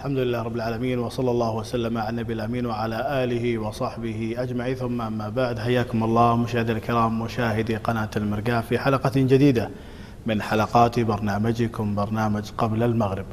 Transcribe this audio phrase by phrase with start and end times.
[0.00, 5.00] الحمد لله رب العالمين وصلى الله وسلم على النبي الأمين وعلى آله وصحبه أجمعين ثم
[5.00, 9.70] أما بعد حياكم الله مشاهدينا الكرام مشاهدي قناة المرقاه في حلقة جديدة
[10.26, 13.24] من حلقات برنامجكم برنامج قبل المغرب.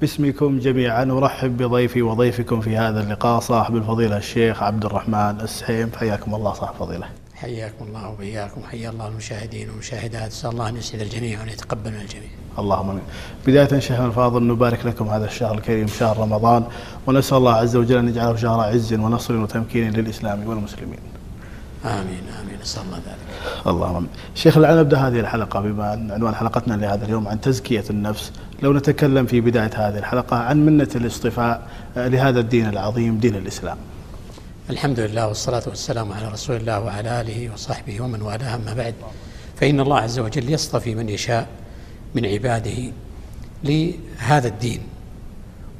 [0.00, 6.34] باسمكم جميعا أرحب بضيفي وضيفكم في هذا اللقاء صاحب الفضيلة الشيخ عبد الرحمن السحيم حياكم
[6.34, 7.21] الله صاحب الفضيلة.
[7.42, 12.00] حياكم الله وبياكم حيا الله المشاهدين والمشاهدات أسأل الله أن يسعد الجميع وأن يتقبل من
[12.00, 12.28] الجميع.
[12.58, 13.02] اللهم آمين.
[13.46, 16.64] بداية شيخنا الفاضل نبارك لكم هذا الشهر الكريم شهر رمضان
[17.06, 20.98] ونسأل الله عز وجل أن يجعله شهر عز ونصر وتمكين للإسلام والمسلمين.
[21.84, 23.66] آمين آمين أسأل الله ذلك.
[23.66, 24.08] اللهم آمين.
[24.34, 28.72] شيخ لعل نبدأ هذه الحلقة بما أن عنوان حلقتنا لهذا اليوم عن تزكية النفس، لو
[28.72, 33.76] نتكلم في بداية هذه الحلقة عن منة الاصطفاء لهذا الدين العظيم دين الإسلام.
[34.70, 38.94] الحمد لله والصلاة والسلام على رسول الله وعلى آله وصحبه ومن والاه أما بعد
[39.60, 41.48] فإن الله عز وجل يصطفي من يشاء
[42.14, 42.92] من عباده
[43.64, 44.80] لهذا الدين.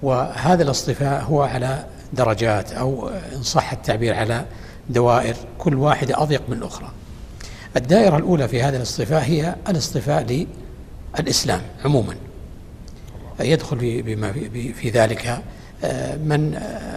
[0.03, 4.45] وهذا الاصطفاء هو على درجات أو إن صح التعبير على
[4.91, 6.89] دوائر كل واحدة أضيق من الأخرى.
[7.77, 10.47] الدائرة الأولى في هذا الاصطفاء هي الاصطفاء
[11.19, 12.15] للإسلام عموما.
[13.41, 15.43] يدخل بما في ذلك
[15.85, 16.55] آه، من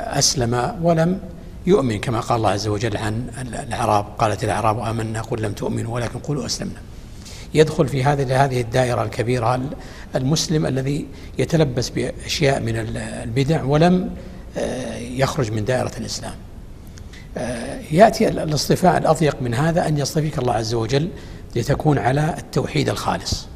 [0.07, 1.19] أسلم ولم
[1.67, 6.19] يؤمن كما قال الله عز وجل عن الأعراب قالت الأعراب آمنا قل لم تؤمنوا ولكن
[6.19, 6.81] قولوا أسلمنا.
[7.53, 9.61] يدخل في هذه هذه الدائرة الكبيرة
[10.15, 11.05] المسلم الذي
[11.37, 14.09] يتلبس بأشياء من البدع ولم
[14.57, 16.35] آه، يخرج من دائرة الإسلام.
[17.37, 21.09] آه، يأتي الاصطفاء الأضيق من هذا أن يصطفيك الله عز وجل
[21.55, 23.47] لتكون على التوحيد الخالص.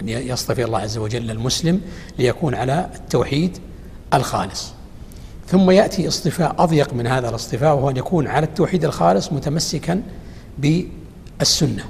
[0.00, 1.80] أن يصطفي الله عز وجل المسلم
[2.18, 3.58] ليكون على التوحيد
[4.14, 4.72] الخالص.
[5.46, 10.02] ثم يأتي اصطفاء أضيق من هذا الاصطفاء وهو أن يكون على التوحيد الخالص متمسكا
[10.58, 11.84] بالسنة.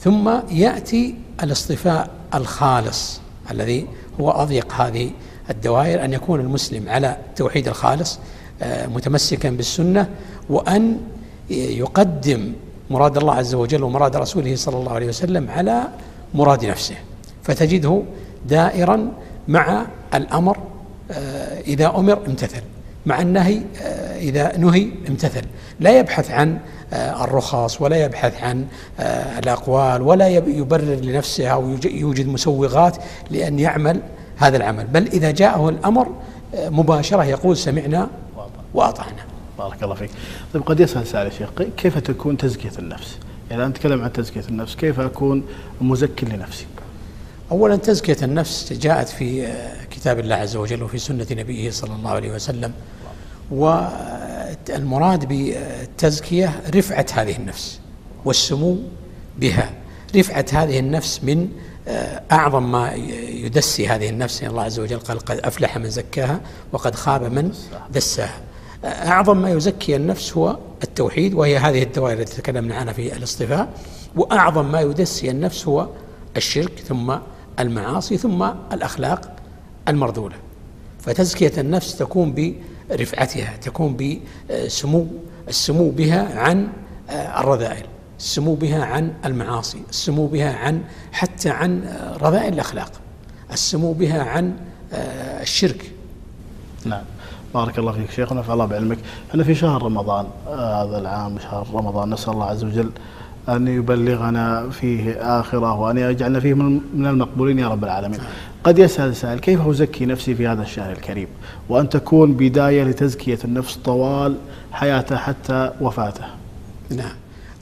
[0.00, 3.20] ثم يأتي الاصطفاء الخالص
[3.50, 3.86] الذي
[4.20, 5.10] هو أضيق هذه
[5.50, 8.18] الدوائر أن يكون المسلم على التوحيد الخالص
[8.62, 10.08] آه، متمسكا بالسنة
[10.50, 11.00] وأن
[11.50, 12.52] يقدم
[12.90, 15.88] مراد الله عز وجل ومراد رسوله صلى الله عليه وسلم على
[16.34, 16.94] مراد نفسه.
[17.42, 18.02] فتجده
[18.48, 19.12] دائرا
[19.48, 20.58] مع الأمر
[21.66, 22.62] إذا أمر امتثل
[23.06, 25.42] مع النهي آه، إذا نهي امتثل.
[25.80, 26.58] لا يبحث عن
[26.92, 28.66] آه، الرخص ولا يبحث عن
[29.38, 32.96] الأقوال ولا يبرر لنفسه أو يوجد مسوغات
[33.30, 34.00] لأن يعمل
[34.36, 34.84] هذا العمل.
[34.84, 36.08] بل إذا جاءه الأمر
[36.54, 38.08] مباشرة يقول سمعنا
[38.74, 39.24] وأطعنا.
[39.58, 40.10] بارك الله فيك.
[40.54, 43.18] طيب قد يسأل سائل يا شيخ كيف تكون تزكية النفس؟
[43.50, 44.76] يعني أنا أتكلم عن تزكية النفس.
[44.76, 45.42] كيف أكون
[45.80, 46.66] مزكي لنفسي؟
[47.50, 52.10] أولا تزكية النفس جاءت في آه، كتاب الله عز وجل وفي سنة نبيه صلى الله
[52.10, 52.72] عليه وسلم
[53.50, 57.80] والمراد بالتزكية رفعة هذه النفس
[58.24, 58.78] والسمو
[59.38, 59.70] بها.
[60.16, 61.48] رفعة هذه النفس من
[61.88, 62.92] آه، أعظم ما
[63.28, 66.40] يدسي هذه النفس الله عز وجل قال قد أفلح من زكاها
[66.72, 67.52] وقد خاب من
[67.90, 68.40] دساها.
[68.84, 73.68] أعظم ما يزكي النفس هو التوحيد وهي هذه الدوائر التي تكلمنا عنها في الاصطفاء.
[74.16, 75.88] وأعظم ما يدسي النفس هو
[76.36, 77.16] الشرك ثم
[77.58, 78.42] المعاصي ثم
[78.72, 79.37] الأخلاق.
[79.88, 80.36] المرذولة.
[81.00, 82.54] فتزكية النفس تكون
[82.90, 83.96] برفعتها تكون
[84.50, 85.06] بسمو
[85.48, 86.68] السمو بها عن
[87.10, 87.86] الرذائل
[88.18, 90.82] السمو بها عن المعاصي السمو بها عن
[91.12, 91.84] حتى عن
[92.22, 92.92] رذائل الأخلاق
[93.52, 94.56] السمو بها عن
[95.42, 95.92] الشرك.
[96.84, 97.02] نعم.
[97.54, 98.98] بارك الله فيك شيخ ونفع الله بعلمك.
[99.30, 102.90] إحنا في شهر رمضان هذا العام شهر رمضان نسأل الله عز وجل
[103.48, 108.20] أن يبلغنا فيه آخرة وأن يجعلنا فيه من المقبولين يا رب العالمين.
[108.64, 111.28] قد يسأل سائل كيف أزكي نفسي في هذا الشهر الكريم؟
[111.68, 114.36] وأن تكون بداية لتزكية النفس طوال
[114.72, 116.24] حياته حتى وفاته.
[116.90, 117.16] نعم.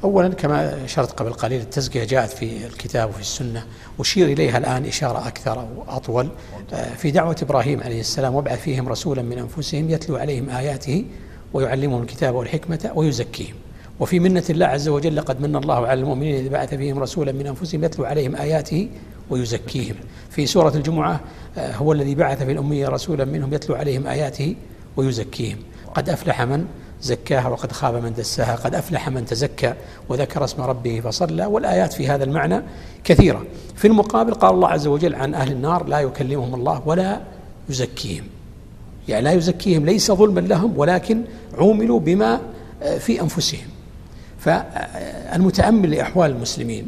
[0.05, 3.65] أولا كما أشرت قبل قليل التزكية جاءت في الكتاب وفي السنة
[4.01, 6.29] أشير إليها الآن إشارة أكثر أو أطول.
[6.97, 11.05] في دعوة إبراهيم عليه السلام وابعث فيهم رسولا من أنفسهم يتلو عليهم آياته
[11.53, 13.55] ويعلمهم الكتاب والحكمة ويزكيهم.
[14.01, 17.47] وفي منة الله عز وجل لقد من الله على المؤمنين إذ بعث فيهم رسولا من
[17.47, 18.89] أنفسهم يتلو عليهم آياته
[19.31, 19.95] ويزكيهم.
[20.37, 21.21] في سورة الجمعة
[21.59, 24.57] آه، هو الذي بعث في الأمية رسولا منهم يتلو عليهم آياته
[24.97, 25.59] ويزكيهم.
[25.95, 26.65] قد أفلح من
[27.03, 28.57] زكاها وقد خاب من دساها.
[28.57, 29.75] قد أفلح من تزكى
[30.09, 31.47] وذكر اسم ربه فصلى.
[31.47, 32.63] والآيات في هذا المعنى
[33.05, 33.43] كثيرة.
[33.77, 37.21] في المقابل قال الله عز وجل عن أهل النار لا يكلمهم الله ولا
[37.69, 38.25] يزكيهم.
[39.09, 41.23] يعني لا يزكيهم ليس ظلما لهم ولكن
[41.59, 42.41] عوملوا بما
[42.83, 43.69] آه، في أنفسهم.
[44.39, 46.87] فالمتأمل لأحوال المسلمين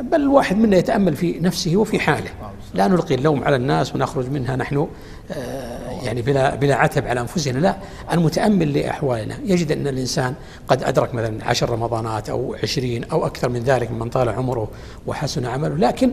[0.00, 2.30] بل الواحد منا يتأمل في نفسه وفي حاله.
[2.74, 4.88] لا نلقي اللوم على الناس ونخرج منها نحن
[5.30, 7.76] آه، يعني بلا بلا عتب على أنفسنا لا.
[8.12, 9.36] المتأمل لأحوالنا.
[9.44, 10.34] يجد أن الإنسان
[10.68, 14.68] قد أدرك مثلا عشر رمضانات أو عشرين أو أكثر من ذلك من طال عمره
[15.06, 16.10] وحسن عمله لكن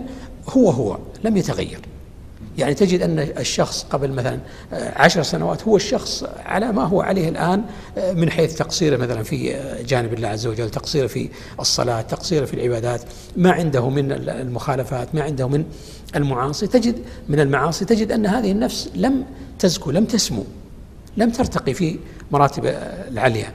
[0.50, 1.80] هو هو لم يتغير.
[2.58, 4.40] يعني تجد أن الشخص قبل مثلا
[4.74, 7.64] عشر سنوات هو الشخص على ما هو عليه الآن
[8.14, 9.56] من حيث تقصيره مثلا في
[9.88, 13.02] جانب الله عز وجل تقصيره في الصلاة تقصيره في العبادات
[13.36, 15.66] ما عنده من المخالفات ما عنده من
[16.16, 16.68] المعاصي.
[16.68, 16.96] تجد
[17.30, 19.26] من المعاصي تجد أن هذه النفس لم
[19.60, 20.44] تزكو لم تسمو
[21.18, 22.00] لم ترتقي في
[22.32, 22.66] مراتب
[23.12, 23.52] العليا.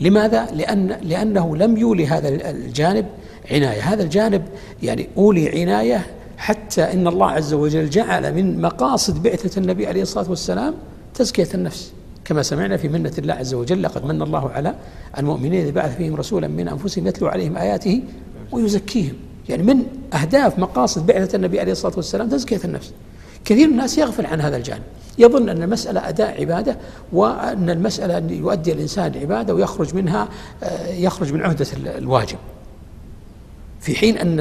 [0.00, 3.06] لماذا؟ لأن لأنه لم يولي هذا الجانب
[3.50, 3.80] عناية.
[3.80, 4.42] هذا الجانب
[4.82, 10.30] يعني أولي عناية حتى إن الله عز وجل جعل من مقاصد بعثة النبي عليه الصلاة
[10.30, 10.74] والسلام
[11.14, 11.92] تزكية النفس.
[12.24, 14.74] كما سمعنا في منة الله عز وجل لقد من الله على
[15.18, 18.02] المؤمنين إذ بعث فيهم رسولا من أنفسهم يتلو عليهم آياته
[18.52, 19.14] ويزكيهم.
[19.48, 19.82] يعني من
[20.14, 22.92] أهداف مقاصد بعثة النبي عليه الصلاة والسلام تزكية النفس.
[23.44, 24.82] كثير من الناس يغفل عن هذا الجانب.
[25.18, 26.76] يظن أن المسألة أداء عبادة
[27.12, 30.28] وأن المسألة يؤدي الإنسان عبادة ويخرج منها
[30.62, 31.66] آه، يخرج من عهدة
[31.98, 32.38] الواجب.
[33.86, 34.40] في حين أن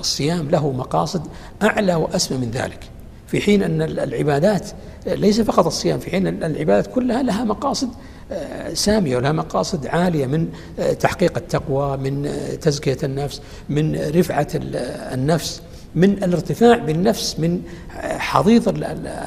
[0.00, 1.22] الصيام له مقاصد
[1.62, 2.80] أعلى وأسمى من ذلك.
[3.26, 4.70] في حين أن العبادات
[5.06, 7.88] ليس فقط الصيام في حين أن العبادات كلها لها مقاصد
[8.32, 12.30] آه، سامية ولها مقاصد عالية من آه، تحقيق التقوى من
[12.60, 15.62] تزكية النفس من رفعة النفس
[15.94, 17.62] من الارتفاع بالنفس من
[18.00, 18.74] حضيض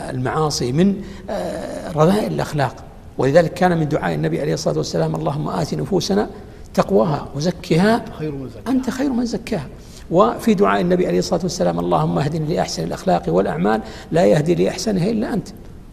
[0.09, 0.95] المعاصي من
[1.29, 2.75] آه، رذائل الأخلاق.
[3.17, 6.29] ولذلك كان من دعاء النبي عليه الصلاة والسلام اللهم آت نفوسنا
[6.77, 8.71] تقواها وزكها خير من زكاها.
[8.71, 9.67] أنت خير من زكاها.
[10.11, 13.81] وفي دعاء النبي عليه الصلاة والسلام اللهم اهدني لأحسن الأخلاق والأعمال
[14.11, 15.47] لا يهدي لأحسنها إلا أنت.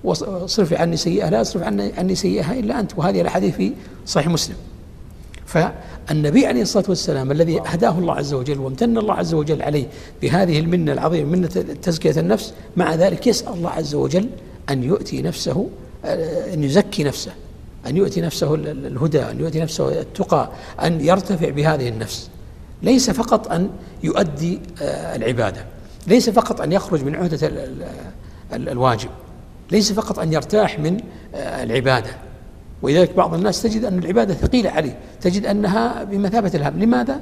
[0.05, 1.63] واصرف عني سيئة لا يصرف
[1.99, 2.91] عني سيئها إلا أنت.
[2.97, 3.73] وهذه الأحاديث في
[4.07, 4.57] صحيح مسلم.
[5.47, 9.87] فالنبي عليه الصلاة والسلام الذي هداه الله عز وجل وامتن الله عز وجل عليه
[10.23, 11.49] بهذه المنة العظيمة منة
[11.83, 14.29] تزكية النفس مع ذلك يسأل الله عز وجل
[14.71, 15.69] أن يؤتي نفسه
[16.55, 17.33] أن يزكي نفسه.
[17.87, 20.51] أن يؤتي نفسه الهدى أن يؤتي نفسه التقى
[20.83, 22.31] أن يرتفع بهذه النفس.
[22.83, 23.71] ليس فقط أن
[24.03, 25.65] يؤدي آه، العبادة
[26.07, 27.51] ليس فقط أن يخرج من عهدة
[28.53, 29.09] الواجب
[29.71, 31.01] ليس فقط أن يرتاح من
[31.35, 32.11] آه، العبادة.
[32.83, 34.99] ولذلك بعض الناس تجد أن العبادة ثقيلة عليه.
[35.21, 37.21] تجد أنها بمثابة الهم لماذا؟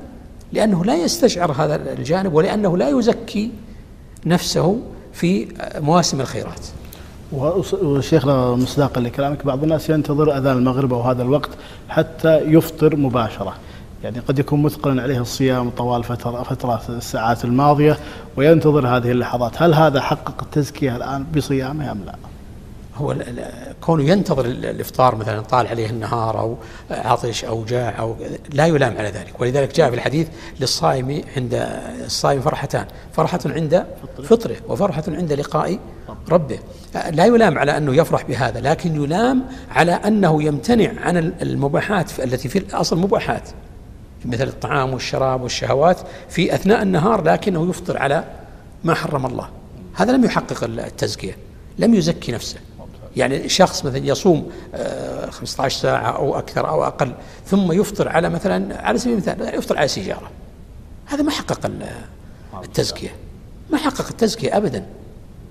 [0.53, 3.51] لأنه لا يستشعر هذا الجانب ولأنه لا يزكي
[4.27, 4.81] نفسه
[5.13, 6.67] في مواسم الخيرات.
[7.83, 11.51] وشيخنا مصداقا لكلامك بعض الناس ينتظر أذان المغرب أو هذا الوقت
[11.89, 13.55] حتى يفطر مباشرة.
[14.05, 17.99] يعني قد يكون مثقلا عليه الصيام طوال فترة فترة الساعات الماضية
[18.37, 19.63] وينتظر هذه اللحظات.
[19.63, 22.32] هل هذا حقق التزكية الآن بصيامه أم لا؟
[22.97, 23.17] هو
[23.81, 26.57] كونه ينتظر الإفطار مثلا طال عليه النهار أو
[26.91, 28.17] عطش أو جاع أو
[28.53, 29.41] لا يلام على ذلك.
[29.41, 30.29] ولذلك جاء في الحديث
[30.61, 31.69] للصائم عند
[32.05, 33.87] الصائم فرحتان فرحة عند
[34.25, 34.57] فطرة.
[34.69, 35.79] وفرحة عند لقاء
[36.31, 36.59] ربه.
[37.11, 42.59] لا يلام على أنه يفرح بهذا لكن يلام على أنه يمتنع عن المباحات التي في
[42.59, 43.49] الأصل مباحات
[44.25, 45.99] مثل الطعام والشراب والشهوات
[46.29, 48.25] في أثناء النهار لكنه يفطر على
[48.85, 49.49] ما حرم الله.
[49.95, 51.37] هذا لم يحقق التزكية
[51.79, 52.57] لم يزكي نفسه.
[53.17, 54.51] يعني شخص مثلا يصوم
[55.31, 57.13] 15 آه، ساعة أو أكثر أو أقل
[57.47, 60.31] ثم يفطر على مثلا على سبيل المثال يفطر على سيجارة.
[61.07, 61.71] هذا ما حقق
[62.65, 63.15] التزكية.
[63.71, 64.87] ما حقق التزكية أبدا.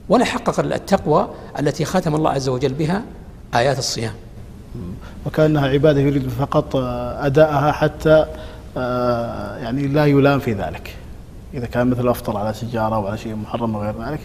[0.09, 1.29] ولا حقق التقوى
[1.59, 3.03] التي ختم الله عز وجل بها
[3.55, 4.13] آيات الصيام.
[5.25, 8.25] وكأنها عبادة يريد فقط آه، أداءها حتى
[8.77, 10.95] آه، يعني لا يلام في ذلك.
[11.53, 14.19] إذا كان مثل أفطر على سيجارة أو على شيء محرم وغير ذلك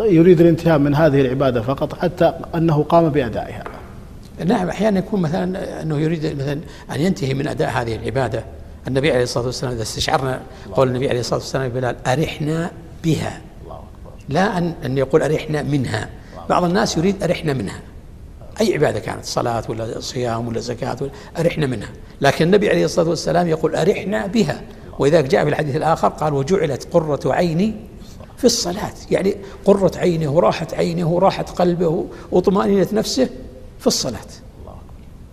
[0.00, 3.64] يريد الانتهاء من هذه العبادة فقط حتى أنه قام بأدائها.
[4.44, 6.60] نعم أحيانا يكون مثلا أنه يريد مثلا
[6.92, 8.44] أن ينتهي من أداء هذه العبادة.
[8.88, 10.40] النبي عليه الصلاة والسلام إذا استشعرنا
[10.72, 12.70] قول النبي عليه الصلاة والسلام بلال أرحنا
[13.04, 13.40] بها.
[14.28, 16.08] لا أن, أن يقول أرحنا منها.
[16.48, 17.80] بعض الناس يريد أرحنا منها.
[18.60, 21.88] أي عبادة كانت؟ صلاة ولا صيام ولا زكاة ولا أرحنا منها.
[22.20, 24.60] لكن النبي عليه الصلاة والسلام يقول أرحنا بها.
[24.98, 27.74] ولذلك جاء في الحديث الآخر قال وجعلت قرة عيني
[28.40, 33.28] في الصلاة يعني قرة عينه وراحة عينه وراحة قلبه وطمأنينة نفسه
[33.78, 34.30] في الصلاة.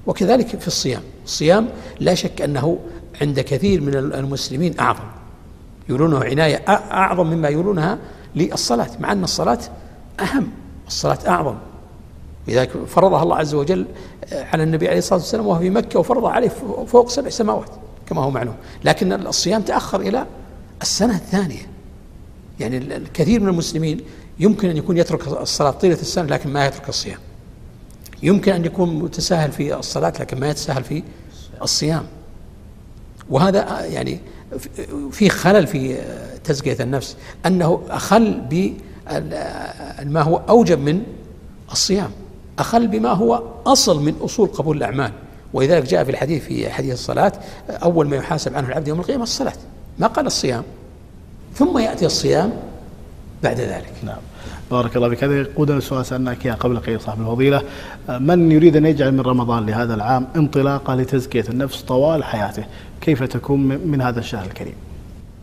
[0.08, 1.02] وكذلك في الصيام.
[1.26, 2.80] الصيام لا شك أنه
[3.22, 5.04] عند كثير من المسلمين أعظم.
[5.90, 7.98] يولونه عناية أعظم مما يولونها
[8.36, 9.60] للصلاة مع أن الصلاة
[10.20, 10.52] أهم.
[10.88, 11.56] الصلاة أعظم.
[12.48, 13.86] لذلك فرضها الله عز وجل
[14.34, 16.50] على النبي عليه الصلاة والسلام وهو في مكة وفرضها عليه
[16.88, 17.70] فوق سبع سماوات
[18.10, 18.56] كما هو معلوم.
[18.84, 20.26] لكن الصيام تأخر إلى
[20.82, 21.77] السنة الثانية.
[22.60, 24.02] يعني الكثير من المسلمين
[24.40, 27.20] يمكن أن يكون يترك الصلاة طيلة السنة لكن ما يترك الصيام.
[28.24, 31.04] يمكن أن يكون متساهل في الصلاة لكن ما يتساهل في
[31.62, 32.06] الصيام.
[33.30, 34.20] وهذا يعني
[35.12, 35.98] في خلل في
[36.44, 41.04] تزكية النفس أنه أخل بما هو أوجب من
[41.72, 42.12] الصيام
[42.60, 45.12] أخل بما هو أصل من أصول قبول الأعمال.
[45.54, 47.32] ولذلك جاء في الحديث في حديث الصلاة
[47.70, 49.54] أول ما يحاسب عنه العبد يوم القيامة الصلاة.
[50.00, 50.64] ما قال الصيام
[51.58, 52.54] ثم يأتي الصيام
[53.44, 53.94] بعد ذلك.
[54.04, 54.18] نعم.
[54.72, 55.24] بارك الله فيك.
[55.24, 57.62] هذا يقودنا السؤال سألناك إياه قبل قليل صاحب الفضيلة.
[58.10, 62.64] من يريد أن يجعل من رمضان لهذا العام انطلاقة لتزكية النفس طوال حياته؟
[63.02, 64.76] كيف تكون من هذا الشهر الكريم؟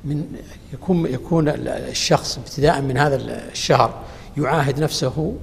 [0.04, 0.24] من
[0.72, 3.16] يكون يكون الشخص ابتداء من هذا
[3.52, 3.94] الشهر
[4.36, 5.34] يعاهد نفسه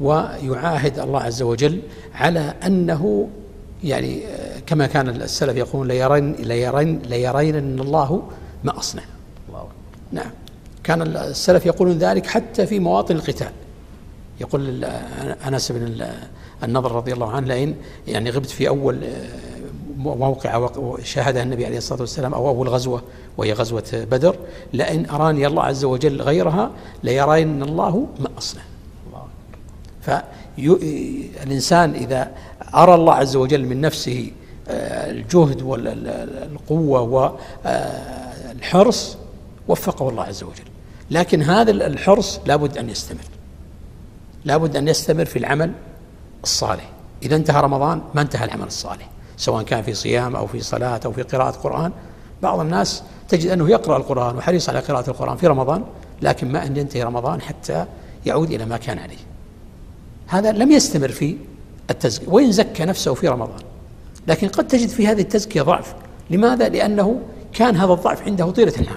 [0.00, 1.80] ويعاهد الله عز وجل
[2.14, 3.28] على أنه
[3.84, 4.22] يعني
[4.66, 8.22] كما كان السلف يقولون ليرين ليرين ليرين أن الله
[8.64, 9.02] ما أصنع.
[10.12, 10.30] نعم.
[10.84, 13.52] كان السلف يقولون ذلك حتى في مواطن القتال.
[14.40, 14.84] يقول
[15.46, 16.06] أنس بن
[16.62, 17.74] النضر رضي الله عنه لئن
[18.08, 19.08] يعني غبت في أول
[19.96, 20.68] موقع
[21.02, 23.02] شاهدها النبي عليه الصلاة والسلام أو أول غزوة
[23.36, 24.36] وهي غزوة بدر
[24.72, 26.70] لئن أراني الله عز وجل غيرها
[27.02, 28.62] ليرين الله ما اصنع.
[30.02, 32.30] فالإنسان إذا
[32.74, 34.30] أرى الله عز وجل من نفسه
[34.68, 37.00] آه، الجهد والقوة
[37.64, 39.18] والحرص
[39.68, 40.64] وفقه الله عز وجل.
[41.10, 43.24] لكن هذا الحرص لابد أن يستمر.
[44.44, 45.72] لابد أن يستمر في العمل
[46.42, 46.90] الصالح.
[47.22, 49.08] إذا انتهى رمضان ما انتهى العمل الصالح.
[49.36, 51.92] سواء كان في صيام أو في صلاة أو في قراءة قرآن.
[52.42, 55.84] بعض الناس تجد أنه يقرأ القرآن وحريص على قراءة القرآن في رمضان
[56.22, 57.86] لكن ما أن ينتهي رمضان حتى
[58.26, 59.16] يعود إلى ما كان عليه.
[60.26, 61.36] هذا لم يستمر في
[61.90, 63.60] التزكية وإن زكى نفسه في رمضان.
[64.26, 65.94] لكن قد تجد في هذه التزكية ضعف.
[66.30, 67.20] لماذا؟ لأنه
[67.52, 68.96] كان هذا الضعف عنده طيلة العام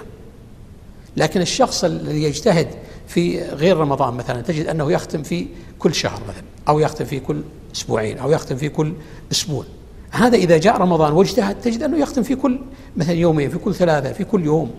[1.16, 2.68] لكن الشخص الذي يجتهد
[3.08, 5.46] في غير رمضان مثلا تجد أنه يختم في
[5.78, 7.42] كل شهر مثلا أو يختم في كل
[7.76, 8.92] أسبوعين أو يختم في كل
[9.32, 9.64] أسبوع.
[10.10, 12.58] هذا إذا جاء رمضان واجتهد تجد أنه يختم في كل
[12.96, 14.70] مثلا يومين في كل ثلاثة في كل يوم.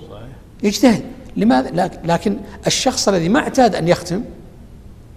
[0.63, 1.03] يجتهد.
[1.35, 4.23] لماذا؟ لكن الشخص الذي ما اعتاد أن يختم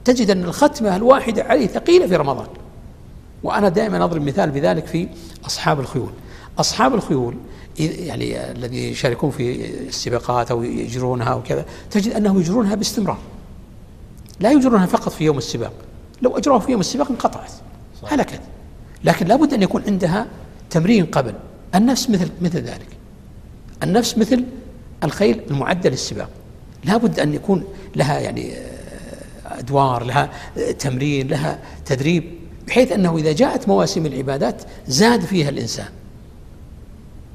[0.05, 2.47] تجد أن الختمة الواحدة عليه ثقيلة في رمضان.
[3.43, 5.09] وأنا دائما أضرب مثال بذلك في
[5.47, 6.11] أصحاب الخيول.
[6.59, 7.35] أصحاب الخيول
[7.79, 13.19] يعني الذي يشاركون في السباقات أو يجرونها وكذا تجد أنهم يجرونها باستمرار.
[14.41, 15.73] لا يجرونها فقط في يوم السباق.
[16.23, 17.53] لو أجروها في يوم السباق انقطعت.
[18.07, 18.41] هلكت.
[19.05, 20.27] لكن لابد أن يكون عندها
[20.71, 21.35] تمرين قبل.
[21.75, 22.89] النفس مثل مثل ذلك.
[23.83, 24.45] النفس مثل
[25.05, 26.31] الخيل المعدة للسباق.
[26.85, 27.65] لابد أن يكون
[27.97, 28.55] لها يعني
[29.47, 30.31] أدوار لها
[30.79, 32.25] تمرين لها تدريب
[32.67, 35.89] بحيث أنه إذا جاءت مواسم العبادات زاد فيها الإنسان.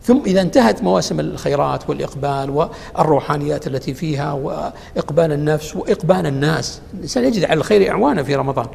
[0.09, 6.81] ثم إذا انتهت مواسم الخيرات والإقبال والروحانيات التي فيها وإقبال النفس وإقبال الناس.
[6.93, 8.67] الإنسان يجد على الخير إعوانا في رمضان.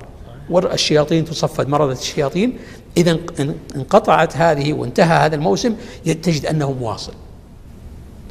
[0.50, 2.58] والشياطين تصفد مرضة الشياطين.
[2.96, 3.18] إذا
[3.76, 5.74] انقطعت هذه وانتهى هذا الموسم
[6.04, 7.12] تجد أنه مواصل.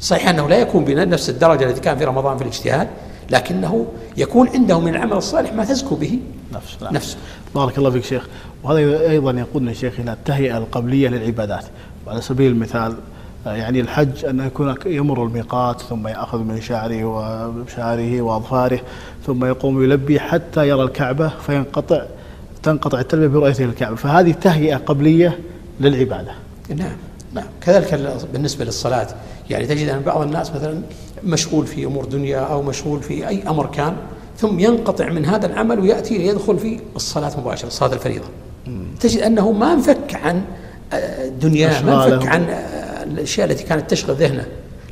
[0.00, 2.88] صحيح أنه لا يكون بنفس الدرجة التي كان في رمضان في الاجتهاد
[3.30, 6.18] لكنه يكون عنده من العمل الصالح ما تزكو به
[6.52, 6.94] نفسه نعم.
[6.94, 7.16] نفسه
[7.54, 8.28] بارك الله فيك شيخ.
[8.62, 11.64] وهذا أيضا يقودنا شيخ إلى التهيئة القبلية للعبادات.
[12.06, 12.96] وعلى سبيل المثال
[13.46, 18.80] يعني الحج أن يكون يمر الميقات ثم يأخذ من شعره وشعره وأظفاره
[19.26, 22.04] ثم يقوم يلبي حتى يرى الكعبة فينقطع
[22.64, 23.96] تنقطع التلبية برؤيته للكعبة.
[23.96, 25.38] فهذه تهيئة قبلية
[25.80, 26.32] للعبادة.
[26.76, 26.96] نعم.
[27.34, 27.46] نعم.
[27.60, 29.08] كذلك بالنسبة للصلاة
[29.50, 30.82] يعني تجد أن بعض الناس مثلا
[31.24, 33.96] مشغول في أمور دنيا أو مشغول في أي أمر كان
[34.38, 38.26] ثم ينقطع من هذا العمل ويأتي ليدخل في الصلاة مباشرة صلاة الفريضة.
[39.00, 40.63] تجد أنه ما انفك عن آه،
[41.40, 42.46] دنياه ما انفك عن
[43.02, 44.46] الأشياء التي كانت تشغل ذهنه.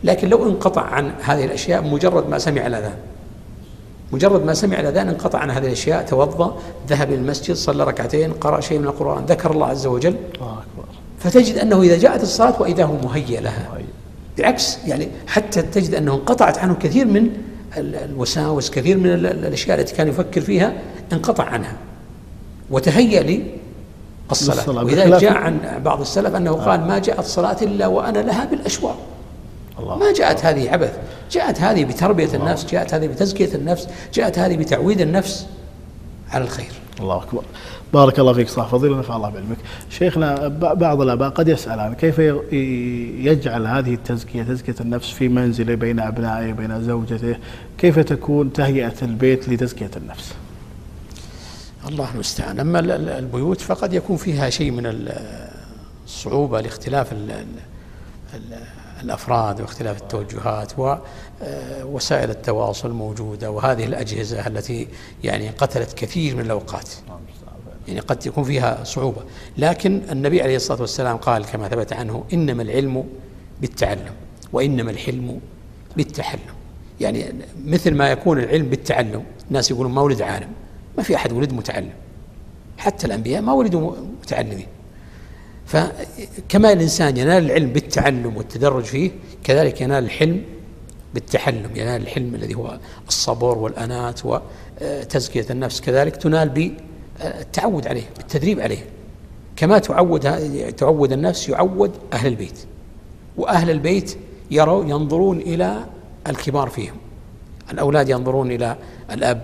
[0.04, 2.94] لكن لو انقطع عن هذه الأشياء مجرد ما سمع الأذان
[4.12, 8.60] مجرد ما سمع الأذان انقطع عن هذه الأشياء توضأ ذهب إلى المسجد صلى ركعتين قرأ
[8.60, 10.14] شيء من القرآن ذكر الله عز وجل.
[11.18, 13.78] فتجد أنه إذا جاءت الصلاة وإذا هو مهيئ لها.
[14.36, 17.30] بالعكس يعني حتى تجد أنه انقطعت عنه كثير من
[17.76, 20.72] الوساوس كثير من الأشياء التي كان يفكر فيها
[21.12, 21.76] انقطع عنها.
[22.70, 23.42] وتهيأ
[24.30, 28.98] للصلاة ولذلك جاء عن بعض السلف أنه قال ما جاءت صلاة إلا وأنا لها بالأشواق.
[29.78, 29.96] الله.
[29.96, 30.98] ما جاءت هذه عبث.
[31.30, 32.36] جاءت هذه بتربية الله.
[32.36, 35.46] النفس جاءت هذه بتزكية النفس جاءت هذه بتعويد النفس
[36.30, 36.72] على الخير.
[37.00, 37.42] الله أكبر.
[37.92, 39.56] بارك الله فيك صح فضيلة نفع الله بعلمك.
[39.90, 42.18] شيخنا بعض الآباء قد يسأل عن كيف
[43.18, 47.36] يجعل هذه التزكية تزكية النفس في منزله بين أبنائه بين زوجته؟
[47.78, 50.32] كيف تكون تهيئة البيت لتزكية النفس؟
[51.88, 52.60] الله المستعان.
[52.60, 52.78] أما
[53.18, 55.10] البيوت فقد يكون فيها شيء من
[56.06, 57.14] الصعوبة لاختلاف
[59.02, 64.88] الأفراد واختلاف التوجهات ووسائل التواصل موجودة وهذه الأجهزة التي
[65.24, 66.88] يعني قتلت كثير من الأوقات.
[67.88, 69.20] يعني قد يكون فيها صعوبة.
[69.58, 73.04] لكن النبي عليه الصلاة والسلام قال كما ثبت عنه إنما العلم
[73.60, 74.12] بالتعلم
[74.52, 75.40] وإنما الحلم
[75.96, 76.40] بالتحلم.
[77.00, 77.32] يعني
[77.64, 80.48] مثل ما يكون العلم بالتعلم الناس يقولون ما ولد عالم.
[80.96, 81.92] ما في أحد ولد متعلم.
[82.78, 84.66] حتى الأنبياء ما ولدوا متعلمين.
[85.66, 89.10] فكما الإنسان ينال العلم بالتعلم والتدرج فيه
[89.44, 90.44] كذلك ينال الحلم
[91.14, 91.70] بالتحلم.
[91.76, 96.48] ينال الحلم الذي هو الصبر والأنات وتزكية النفس كذلك تنال
[97.20, 98.84] بالتعود عليه بالتدريب عليه.
[99.56, 100.20] كما تعود
[100.74, 102.58] تعود النفس يعود أهل البيت.
[103.36, 104.16] وأهل البيت
[104.50, 105.84] يروا ينظرون إلى
[106.26, 106.96] الكبار فيهم.
[107.70, 108.76] الأولاد ينظرون إلى
[109.12, 109.42] الأب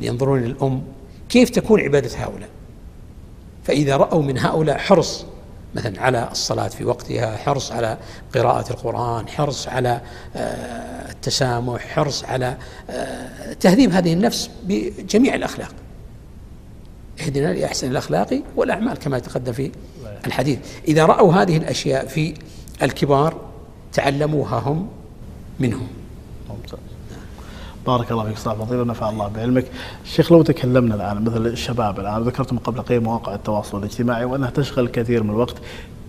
[0.00, 0.82] ينظرون إلى الأم.
[1.28, 2.48] كيف تكون عبادة هؤلاء؟
[3.64, 5.26] فإذا رأوا من هؤلاء حرص
[5.74, 7.98] مثلا على الصلاة في وقتها حرص على
[8.34, 10.00] قراءة القرآن حرص على
[10.36, 12.56] آه، التسامح حرص على
[12.90, 15.74] آه، تهذيب هذه النفس بجميع الأخلاق.
[17.20, 19.72] اهدنا لأحسن الأخلاق والأعمال كما يتقدم في
[20.26, 20.58] الحديث.
[20.88, 22.34] إذا رأوا هذه الأشياء في
[22.82, 23.40] الكبار
[23.92, 24.88] تعلموها هم
[25.60, 25.88] منهم.
[26.50, 26.91] ممتاز.
[27.86, 29.66] بارك الله فيك أستاذ فضيل ونفع الله بعلمك.
[30.04, 34.88] الشيخ لو تكلمنا الآن مثل الشباب الآن ذكرتم قبل قليل مواقع التواصل الاجتماعي وأنها تشغل
[34.88, 35.54] كثير من الوقت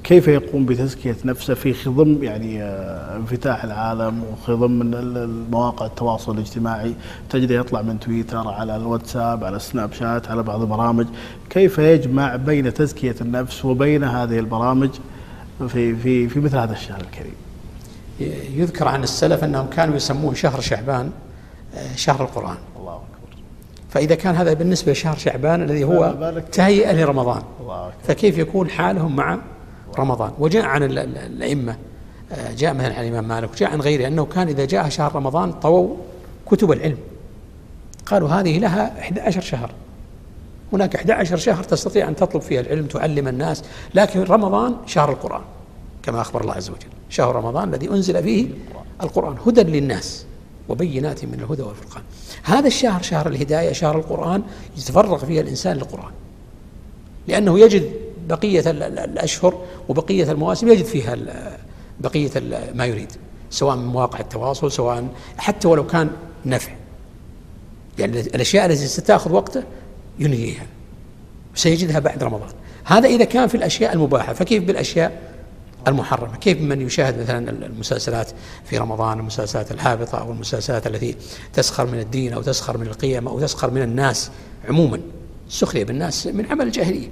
[0.03, 6.93] كيف يقوم بتزكية نفسه في خضم يعني آه، انفتاح العالم وخضم من المواقع التواصل الاجتماعي؟
[7.29, 11.05] تجده يطلع من تويتر على الواتساب على السناب شات على بعض البرامج.
[11.49, 14.89] كيف يجمع بين تزكية النفس وبين هذه البرامج
[15.67, 17.35] في في في مثل هذا الشهر الكريم؟
[18.55, 21.11] يذكر عن السلف أنهم كانوا يسمون شهر شعبان.
[21.95, 22.57] شهر القرآن.
[22.79, 23.37] الله أكبر.
[23.89, 27.43] فإذا كان هذا بالنسبة لشهر شعبان الذي هو تهيئة لرمضان.
[27.59, 27.97] الله أكبر.
[28.03, 29.39] فكيف يكون حالهم مع
[29.99, 31.75] رمضان؟ وجاء عن الأئمة
[32.31, 35.51] آه، جاء مثلا عن الإمام مالك وجاء عن غيره أنه كان إذا جاء شهر رمضان
[35.51, 35.95] طووا
[36.45, 36.97] كتب العلم.
[38.05, 39.71] قالوا هذه لها 11 شهر.
[40.73, 43.63] هناك 11 شهر تستطيع أن تطلب فيها العلم تعلم الناس
[43.93, 45.41] لكن رمضان شهر القرآن
[46.03, 46.87] كما أخبر الله عز وجل.
[47.09, 48.47] شهر رمضان الذي أنزل فيه
[49.03, 49.35] القرآن.
[49.47, 50.25] هدى للناس.
[50.69, 52.03] وبينات من الهدى والفرقان.
[52.43, 54.43] هذا الشهر شهر الهداية شهر القرآن
[54.77, 56.11] يتفرغ فيه الإنسان للقرآن.
[57.27, 57.91] لأنه يجد
[58.27, 61.17] بقية الأشهر وبقية المواسم يجد فيها
[61.99, 62.31] بقية
[62.73, 63.11] ما يريد
[63.49, 66.09] سواء من مواقع التواصل سواء حتى ولو كان
[66.45, 66.71] نفع.
[67.99, 69.63] يعني الأشياء التي ستأخذ وقته
[70.19, 70.65] ينهيها
[71.55, 72.49] سيجدها بعد رمضان.
[72.83, 75.32] هذا إذا كان في الأشياء المباحة فكيف بالأشياء؟
[75.87, 76.35] المحرمة.
[76.35, 78.31] كيف من يشاهد مثلا المسلسلات
[78.65, 81.15] في رمضان المسلسلات الهابطة أو المسلسلات التي
[81.53, 84.31] تسخر من الدين أو تسخر من القيم أو تسخر من الناس
[84.69, 84.99] عموما؟
[85.49, 87.09] سخرية بالناس من عمل الجاهلية.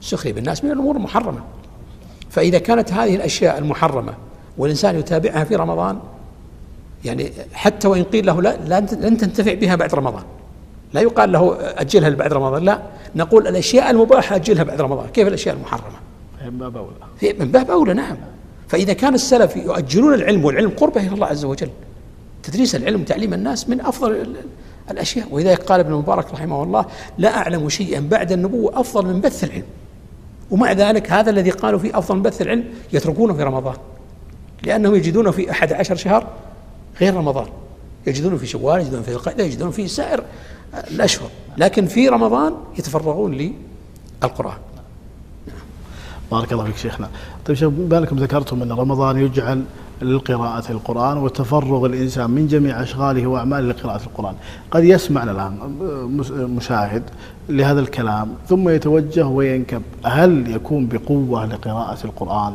[0.00, 1.40] سخرية بالناس من الأمور المحرمة.
[2.30, 4.14] فإذا كانت هذه الأشياء المحرمة
[4.58, 6.00] والإنسان يتابعها في رمضان
[7.04, 10.22] يعني حتى وإن قيل له لا لن تنتفع بها بعد رمضان.
[10.92, 12.82] لا يقال له أجلها بعد رمضان لا.
[13.16, 15.08] نقول الأشياء المباحة أجلها بعد رمضان.
[15.08, 16.09] كيف الأشياء المحرمة؟
[16.44, 17.34] من باب أولى.
[17.38, 18.16] من باب أولى نعم.
[18.68, 21.70] فإذا كان السلف يؤجلون العلم والعلم قربة إلى الله عز وجل.
[22.42, 24.36] تدريس العلم وتعليم الناس من أفضل
[24.90, 25.26] الأشياء.
[25.30, 26.86] وإذا قال ابن المبارك رحمه الله
[27.18, 29.64] لا أعلم شيئا بعد النبوة أفضل من بث العلم.
[30.50, 33.76] ومع ذلك هذا الذي قالوا فيه أفضل من بث العلم يتركونه في رمضان.
[34.62, 36.26] لأنهم يجدونه في أحد عشر شهر
[37.00, 37.46] غير رمضان.
[38.06, 40.24] يجدونه في شوال يجدونه في القعدة يجدونه في سائر
[40.90, 41.28] الأشهر.
[41.56, 43.52] لكن في رمضان يتفرغون
[44.22, 44.58] للقرآن.
[46.30, 47.08] بارك الله فيك شيخنا.
[47.46, 49.62] طيب شيخ بالكم ذكرتم أن رمضان يجعل
[50.02, 54.34] للقراءة القرآن وتفرغ الإنسان من جميع أشغاله وأعماله لقراءة القرآن.
[54.70, 55.54] قد يسمعنا الآن
[56.56, 57.02] مشاهد
[57.48, 62.54] لهذا الكلام ثم يتوجه وينكب هل يكون بقوة لقراءة القرآن؟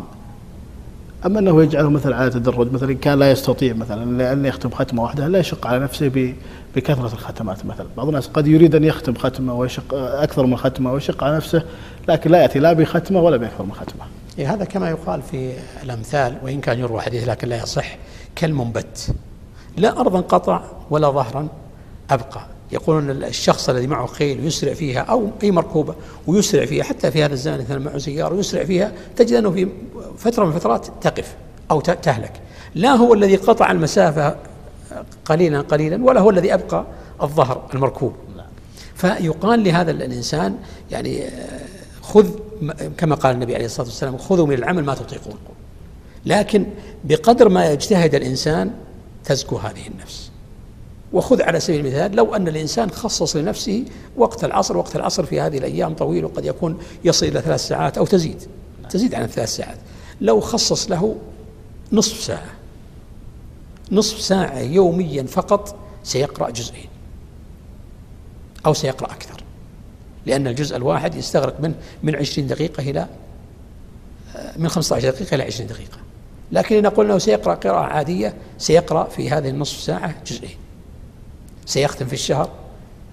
[1.26, 5.04] أما أنه يجعله مثلا على تدرج؟ مثلا إن كان لا يستطيع مثلا لأن يختم ختمة
[5.04, 6.34] واحدة لا يشق على نفسه
[6.76, 11.24] بكثرة الختمات مثلا؟ بعض الناس قد يريد أن يختم ختمة ويشق أكثر من ختمة ويشق
[11.24, 11.64] على نفسه
[12.08, 14.06] لكن لا يأتي لا بختمة ولا بأكثر من ختمة.
[14.40, 17.98] إيه هذا كما يقال في الأمثال وإن كان يروى حديث لكن لا يصح
[18.36, 19.08] كالمنبت.
[19.78, 21.48] لا أرضا قطع ولا ظهرا
[22.10, 22.46] أبقى.
[22.72, 25.96] يقولون الشخص الذي معه خيل يسرع فيها أو أي مركوبة
[26.28, 29.68] ويسرع فيها حتى في هذا الزمان مثلا معه سيارة يسرع فيها تجد أنه في
[30.18, 31.36] فترة من الفترات تقف
[31.72, 32.32] أو تهلك.
[32.76, 34.36] لا هو الذي قطع المسافة
[35.26, 36.86] قليلا قليلا ولا هو الذي أبقى
[37.22, 38.14] الظهر المركوب.
[38.96, 40.56] فيقال لهذا الإنسان
[40.92, 41.24] يعني
[42.06, 42.30] خذ
[42.98, 45.38] كما قال النبي عليه الصلاة والسلام خذوا من العمل ما تطيقون.
[46.26, 46.66] لكن
[47.04, 48.72] بقدر ما يجتهد الإنسان
[49.24, 50.32] تزكو هذه النفس.
[51.14, 53.86] وخذ على سبيل المثال لو أن الإنسان خصص لنفسه
[54.18, 58.06] وقت العصر وقت العصر في هذه الأيام طويل وقد يكون يصل إلى ثلاث ساعات أو
[58.06, 58.44] تزيد
[58.90, 59.78] تزيد عن ثلاث ساعات.
[60.22, 61.16] لو خصص له
[61.92, 62.52] نصف ساعة
[63.92, 66.90] نصف ساعة يوميا فقط سيقرأ جزئين
[68.66, 69.44] أو سيقرأ أكثر.
[70.26, 73.08] لأن الجزء الواحد يستغرق من من 20 دقيقة إلى
[74.36, 75.98] آه، من 15 دقيقة إلى 20 دقيقة.
[76.52, 80.58] لكن إن قلنا سيقرأ قراءة عادية سيقرأ في هذه النصف ساعة جزئين.
[81.66, 82.50] سيختم في الشهر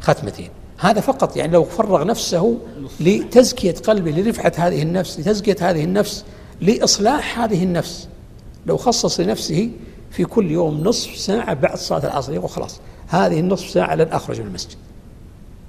[0.01, 0.49] ختمتين.
[0.79, 2.59] هذا فقط يعني لو فرغ نفسه
[3.01, 6.25] لتزكية قلبه لرفعة هذه النفس لتزكية هذه النفس
[6.61, 8.09] لإصلاح هذه النفس.
[8.67, 9.71] لو خصص لنفسه
[10.11, 14.41] في كل يوم نصف ساعة بعد صلاة العصر يقول خلاص هذه النصف ساعة لن أخرج
[14.41, 14.77] من المسجد.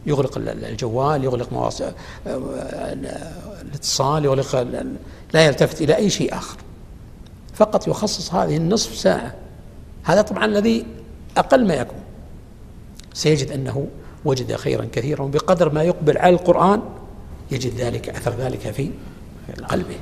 [0.05, 1.91] يغلق الجوال يغلق مواصل
[3.61, 4.55] الاتصال يغلق
[5.33, 6.57] لا يلتفت إلى أي شيء آخر.
[7.53, 9.35] فقط يخصص هذه النصف ساعة.
[10.03, 10.85] هذا طبعا الذي
[11.37, 11.99] أقل ما يكون.
[13.13, 13.87] سيجد أنه
[14.25, 16.81] وجد خيرا كثيرا بقدر ما يقبل على القرآن
[17.51, 18.91] يجد ذلك أثر ذلك في
[19.69, 19.95] قلبه.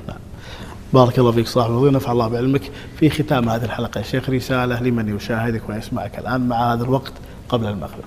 [0.94, 2.72] بارك الله فيك صاحبي ونفع الله بعلمك.
[3.00, 7.14] في ختام هذه الحلقة يا شيخ رسالة لمن يشاهدك ويسمعك الآن مع هذا الوقت
[7.50, 8.04] قبل المغرب.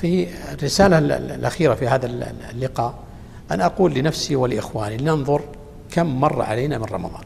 [0.00, 2.06] في الرسالة الأخيرة في هذا
[2.50, 2.94] اللقاء
[3.50, 5.42] أن أقول لنفسي ولإخواني لننظر
[5.90, 7.24] كم مر علينا من رمضان.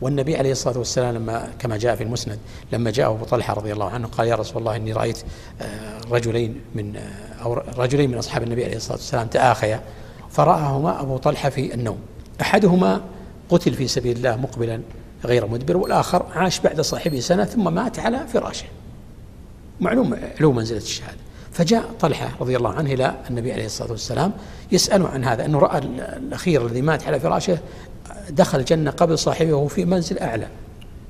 [0.00, 2.38] والنبي عليه الصلاة والسلام لما كما جاء في المسند
[2.72, 5.18] لما جاء أبو طلحة رضي الله عنه قال يا رسول الله إني رأيت
[5.62, 9.80] آه، رجلين من آه، أو رجلين من أصحاب النبي عليه الصلاة والسلام تآخيا
[10.30, 11.98] فرآهما أبو طلحة في النوم.
[12.40, 13.00] أحدهما
[13.48, 14.80] قتل في سبيل الله مقبلا
[15.24, 18.66] غير مدبر والآخر عاش بعد صاحبه سنة ثم مات على فراشه.
[19.80, 21.23] معلوم علو منزلة الشهادة.
[21.54, 24.32] فجاء طلحة رضي الله عنه إلى النبي عليه الصلاة والسلام
[24.72, 27.58] يسأله عن هذا أنه رأى الأخير الذي مات على فراشه
[28.30, 30.48] دخل الجنة قبل صاحبه وهو في منزل أعلى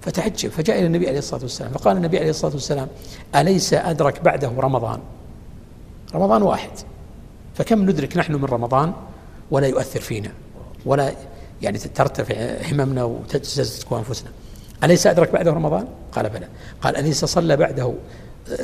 [0.03, 2.89] فتعجب فجاء إلى النبي عليه الصلاة والسلام فقال النبي عليه الصلاة والسلام
[3.35, 5.01] أليس أدرك بعده رمضان؟
[6.15, 6.71] رمضان واحد.
[7.55, 8.93] فكم ندرك نحن من رمضان
[9.51, 10.31] ولا يؤثر فينا
[10.87, 11.13] ولا
[11.63, 12.35] يعني ترتفع
[12.71, 14.31] هممنا وتزداد أنفسنا.
[14.85, 16.49] أليس أدرك بعده رمضان؟ قال بلى.
[16.83, 17.95] قال أليس صلى بعده؟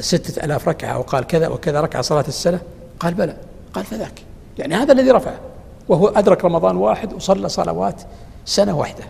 [0.00, 2.60] ستة ألاف ركعة وقال كذا وكذا ركعة صلاة السنة
[3.00, 3.36] قال بلى
[3.74, 4.22] قال فذاك.
[4.58, 5.40] يعني هذا الذي رفعه.
[5.88, 8.02] وهو أدرك رمضان واحد وصلى صلوات
[8.44, 9.04] سنة واحدة.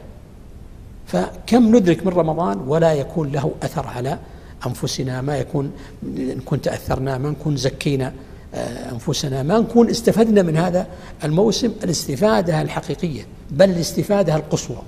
[1.06, 4.18] فكم ندرك من رمضان ولا يكون له أثر على
[4.66, 5.72] أنفسنا ما يكون
[6.16, 8.12] نكون تأثرنا ما نكون زكينا
[8.54, 10.87] آه، أنفسنا ما نكون استفدنا من هذا
[11.24, 11.72] الموسم.
[11.85, 14.83] الاستفادة الحقيقية بل الاستفادة القصوى.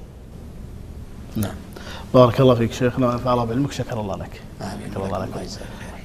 [1.36, 1.54] نعم.
[2.14, 4.40] بارك الله فيك شيخنا ونفع الله بعلمك شكر الله لك.
[4.90, 5.28] شكر الله لك.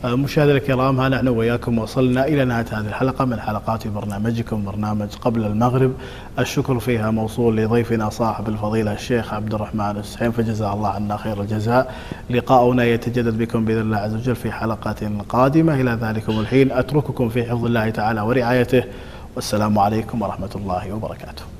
[0.05, 5.15] آه، مشاهدينا الكرام ها نحن وياكم وصلنا إلى نهاية هذه الحلقة من حلقات برنامجكم برنامج
[5.21, 5.93] قبل المغرب.
[6.39, 11.93] الشكر فيها موصول لضيفنا صاحب الفضيلة الشيخ عبد الرحمن السحيم فجزاه الله عنا خير الجزاء.
[12.29, 15.73] لقاؤنا يتجدد بكم بإذن الله عز وجل في حلقة قادمة.
[15.81, 18.83] إلى ذلكم الحين أترككم في حفظ الله تعالى ورعايته.
[19.35, 21.56] والسلام عليكم ورحمة الله وبركاته.